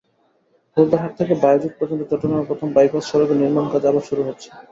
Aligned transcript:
ফৌজদারহাট 0.77 1.13
থেকে 1.19 1.33
বায়েজীদ 1.43 1.73
পর্যন্ত 1.79 2.01
চট্টগ্রামের 2.03 2.49
প্রথম 2.49 2.67
বাইপাস 2.75 3.03
সড়কের 3.09 3.37
নির্মাণকাজ 3.41 3.83
আবার 3.85 4.03
শুরু 4.09 4.21
হচ্ছে। 4.27 4.47